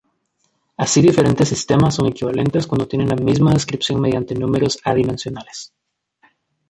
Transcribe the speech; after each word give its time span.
Así 0.77 0.99
diferentes 1.03 1.49
sistemas 1.49 1.93
son 1.93 2.07
equivalentes 2.07 2.65
cuando 2.65 2.87
tienen 2.87 3.09
la 3.09 3.15
misma 3.17 3.53
descripción 3.53 4.01
mediante 4.01 4.33
números 4.33 4.79
adimensionales. 4.83 5.75